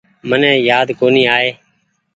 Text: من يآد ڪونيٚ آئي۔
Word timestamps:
من 0.29 0.41
يآد 0.69 0.87
ڪونيٚ 0.99 1.29
آئي۔ 1.35 1.47